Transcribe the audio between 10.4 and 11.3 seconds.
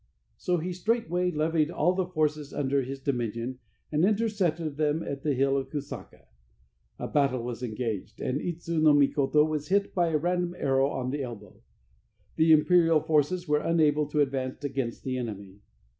arrow on the